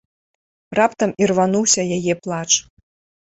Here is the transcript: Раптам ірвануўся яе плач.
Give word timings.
Раптам 0.79 1.11
ірвануўся 1.25 1.81
яе 1.97 2.13
плач. 2.23 2.49